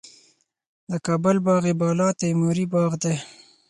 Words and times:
د 0.89 0.91
کابل 1.05 1.35
باغ 1.45 1.65
بالا 1.79 2.07
تیموري 2.21 2.65
باغ 2.73 2.91
دی 3.03 3.15